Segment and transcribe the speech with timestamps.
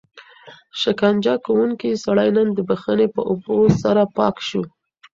[0.81, 4.63] شکنجه کوونکی سړی نن د بښنې په اوبو سره پاک شو.